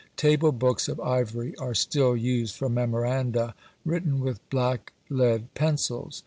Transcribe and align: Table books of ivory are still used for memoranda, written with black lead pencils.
Table 0.17 0.51
books 0.51 0.87
of 0.89 0.99
ivory 0.99 1.55
are 1.57 1.75
still 1.75 2.17
used 2.17 2.55
for 2.55 2.67
memoranda, 2.69 3.53
written 3.85 4.19
with 4.19 4.39
black 4.49 4.93
lead 5.09 5.53
pencils. 5.53 6.19